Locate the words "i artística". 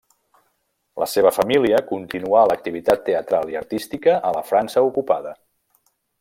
3.53-4.17